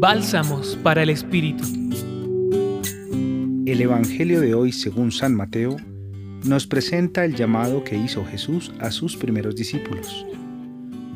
Bálsamos 0.00 0.78
para 0.82 1.02
el 1.02 1.10
Espíritu. 1.10 1.62
El 3.66 3.82
Evangelio 3.82 4.40
de 4.40 4.54
hoy, 4.54 4.72
según 4.72 5.12
San 5.12 5.34
Mateo, 5.34 5.76
nos 6.42 6.66
presenta 6.66 7.26
el 7.26 7.36
llamado 7.36 7.84
que 7.84 7.98
hizo 7.98 8.24
Jesús 8.24 8.72
a 8.80 8.92
sus 8.92 9.18
primeros 9.18 9.56
discípulos. 9.56 10.24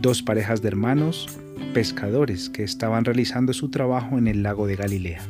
Dos 0.03 0.23
parejas 0.23 0.61
de 0.61 0.69
hermanos, 0.69 1.29
pescadores 1.73 2.51
que 2.51 2.63
estaban 2.63 3.07
realizando 3.07 3.55
su 3.55 3.71
trabajo 3.71 4.19
en 4.19 4.29
el 4.29 4.43
lago 4.43 4.67
de 4.67 4.77
Galilea. 4.77 5.23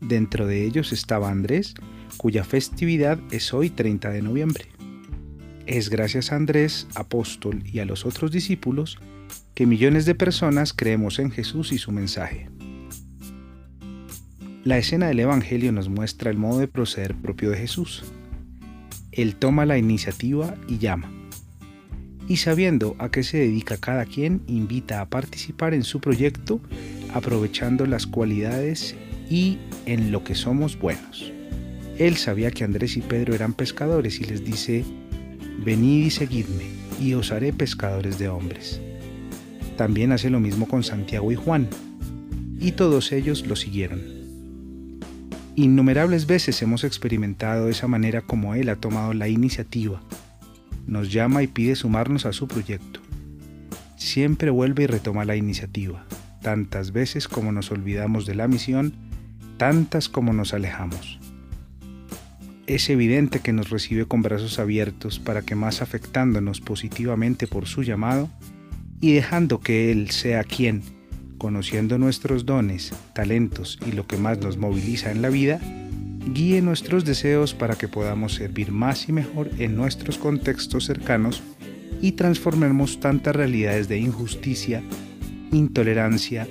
Dentro 0.00 0.46
de 0.46 0.64
ellos 0.64 0.94
estaba 0.94 1.30
Andrés, 1.30 1.74
cuya 2.16 2.44
festividad 2.44 3.18
es 3.30 3.52
hoy 3.52 3.68
30 3.68 4.08
de 4.08 4.22
noviembre. 4.22 4.64
Es 5.68 5.90
gracias 5.90 6.32
a 6.32 6.36
Andrés, 6.36 6.86
apóstol, 6.94 7.62
y 7.66 7.80
a 7.80 7.84
los 7.84 8.06
otros 8.06 8.32
discípulos 8.32 8.98
que 9.54 9.66
millones 9.66 10.06
de 10.06 10.14
personas 10.14 10.72
creemos 10.72 11.18
en 11.18 11.30
Jesús 11.30 11.72
y 11.72 11.78
su 11.78 11.92
mensaje. 11.92 12.48
La 14.64 14.78
escena 14.78 15.08
del 15.08 15.20
Evangelio 15.20 15.70
nos 15.72 15.90
muestra 15.90 16.30
el 16.30 16.38
modo 16.38 16.60
de 16.60 16.68
proceder 16.68 17.14
propio 17.14 17.50
de 17.50 17.58
Jesús. 17.58 18.04
Él 19.12 19.36
toma 19.36 19.66
la 19.66 19.76
iniciativa 19.76 20.54
y 20.68 20.78
llama. 20.78 21.12
Y 22.28 22.38
sabiendo 22.38 22.96
a 22.98 23.10
qué 23.10 23.22
se 23.22 23.36
dedica 23.36 23.76
cada 23.76 24.06
quien, 24.06 24.40
invita 24.46 25.02
a 25.02 25.10
participar 25.10 25.74
en 25.74 25.84
su 25.84 26.00
proyecto 26.00 26.62
aprovechando 27.12 27.84
las 27.84 28.06
cualidades 28.06 28.96
y 29.28 29.58
en 29.84 30.12
lo 30.12 30.24
que 30.24 30.34
somos 30.34 30.78
buenos. 30.78 31.30
Él 31.98 32.16
sabía 32.16 32.50
que 32.52 32.64
Andrés 32.64 32.96
y 32.96 33.02
Pedro 33.02 33.34
eran 33.34 33.52
pescadores 33.52 34.18
y 34.18 34.24
les 34.24 34.46
dice, 34.46 34.86
venid 35.64 36.06
y 36.06 36.10
seguidme, 36.10 36.64
y 37.00 37.14
os 37.14 37.32
haré 37.32 37.52
pescadores 37.52 38.18
de 38.18 38.28
hombres. 38.28 38.80
También 39.76 40.12
hace 40.12 40.30
lo 40.30 40.40
mismo 40.40 40.66
con 40.66 40.82
Santiago 40.82 41.30
y 41.32 41.34
Juan, 41.34 41.68
y 42.60 42.72
todos 42.72 43.12
ellos 43.12 43.46
lo 43.46 43.56
siguieron. 43.56 44.00
Innumerables 45.54 46.26
veces 46.26 46.60
hemos 46.62 46.84
experimentado 46.84 47.68
esa 47.68 47.88
manera 47.88 48.22
como 48.22 48.54
Él 48.54 48.68
ha 48.68 48.76
tomado 48.76 49.12
la 49.12 49.28
iniciativa, 49.28 50.00
nos 50.86 51.12
llama 51.12 51.42
y 51.42 51.48
pide 51.48 51.76
sumarnos 51.76 52.26
a 52.26 52.32
su 52.32 52.48
proyecto. 52.48 53.00
Siempre 53.96 54.50
vuelve 54.50 54.84
y 54.84 54.86
retoma 54.86 55.24
la 55.24 55.36
iniciativa, 55.36 56.06
tantas 56.42 56.92
veces 56.92 57.28
como 57.28 57.52
nos 57.52 57.70
olvidamos 57.70 58.24
de 58.24 58.36
la 58.36 58.48
misión, 58.48 58.94
tantas 59.56 60.08
como 60.08 60.32
nos 60.32 60.54
alejamos. 60.54 61.18
Es 62.68 62.90
evidente 62.90 63.40
que 63.40 63.54
nos 63.54 63.70
recibe 63.70 64.04
con 64.04 64.20
brazos 64.20 64.58
abiertos 64.58 65.18
para 65.18 65.40
que 65.40 65.54
más 65.54 65.80
afectándonos 65.80 66.60
positivamente 66.60 67.46
por 67.46 67.66
su 67.66 67.82
llamado, 67.82 68.28
y 69.00 69.14
dejando 69.14 69.60
que 69.60 69.90
Él 69.90 70.10
sea 70.10 70.44
quien, 70.44 70.82
conociendo 71.38 71.96
nuestros 71.96 72.44
dones, 72.44 72.92
talentos 73.14 73.78
y 73.86 73.92
lo 73.92 74.06
que 74.06 74.18
más 74.18 74.40
nos 74.40 74.58
moviliza 74.58 75.10
en 75.10 75.22
la 75.22 75.30
vida, 75.30 75.60
guíe 76.34 76.60
nuestros 76.60 77.06
deseos 77.06 77.54
para 77.54 77.76
que 77.76 77.88
podamos 77.88 78.34
servir 78.34 78.70
más 78.70 79.08
y 79.08 79.12
mejor 79.12 79.50
en 79.58 79.74
nuestros 79.74 80.18
contextos 80.18 80.84
cercanos 80.84 81.42
y 82.02 82.12
transformemos 82.12 83.00
tantas 83.00 83.34
realidades 83.34 83.88
de 83.88 83.96
injusticia, 83.96 84.82
intolerancia, 85.52 86.46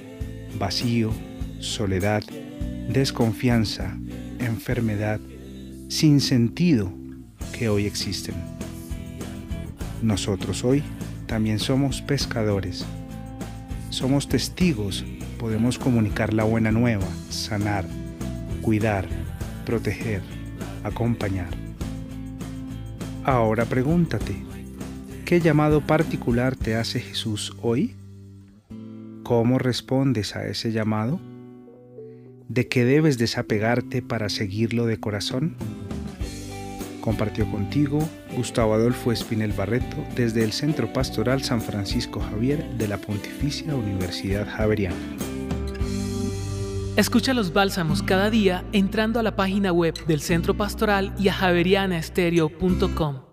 vacío, 0.58 1.12
soledad, 1.59 2.24
desconfianza, 2.90 3.96
enfermedad, 4.40 5.20
sin 5.88 6.20
sentido 6.22 6.92
que 7.58 7.70
hoy 7.70 7.86
existen. 7.86 8.36
Nosotros 10.02 10.64
hoy 10.64 10.84
también 11.26 11.60
somos 11.60 12.02
pescadores. 12.02 12.86
Somos 13.90 14.28
testigos, 14.28 15.06
podemos 15.40 15.78
comunicar 15.78 16.34
la 16.34 16.44
buena 16.44 16.72
nueva, 16.72 17.08
sanar, 17.30 17.86
cuidar, 18.62 19.08
proteger, 19.66 20.22
acompañar. 20.84 21.50
Ahora 23.24 23.66
pregúntate, 23.66 24.36
¿qué 25.26 25.42
llamado 25.42 25.81
particular 25.81 26.56
te 26.56 26.76
hace 26.76 27.00
Jesús 27.00 27.56
hoy? 27.62 27.96
¿Cómo 29.24 29.58
respondes 29.58 30.36
a 30.36 30.47
ese 30.47 30.72
llamado? 30.72 31.20
¿De 32.47 32.68
qué 32.70 32.86
debes 32.86 33.18
desapegarte 33.18 34.02
para 34.02 34.30
seguirlo 34.30 34.86
de 34.86 35.00
corazón? 35.00 35.56
Compartió 37.07 37.50
contigo 37.50 38.00
Gustavo 38.35 38.73
Adolfo 38.73 39.13
Espinel 39.13 39.53
Barreto 39.53 39.95
desde 40.13 40.44
el 40.44 40.51
Centro 40.51 40.91
Pastoral 40.91 41.41
San 41.41 41.62
Francisco 41.62 42.19
Javier 42.19 42.69
de 42.72 42.90
la 42.90 42.97
Pontificia 42.97 43.73
Universidad 43.73 44.45
Javeriana. 44.45 44.97
Escucha 46.97 47.34
los 47.34 47.53
bálsamos 47.53 48.03
cada 48.03 48.29
día 48.29 48.66
entrando 48.73 49.22
a 49.22 49.23
la 49.23 49.38
página 49.38 49.72
web 49.72 49.94
del 50.06 50.19
Centro 50.19 50.57
Pastoral 50.57 51.13
y 51.17 51.29
a 51.29 51.34
javerianaestereo.com. 51.34 53.27